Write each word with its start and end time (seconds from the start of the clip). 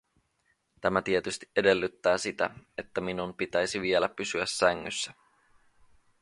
Tämä 0.81 1.01
tietysti 1.01 1.49
edellyttää 1.55 2.17
sitä, 2.17 2.49
että 2.77 3.01
minun 3.01 3.33
pitäisi 3.33 3.81
vielä 3.81 4.09
pysyä 4.09 4.45
sängyssä. 4.57 5.13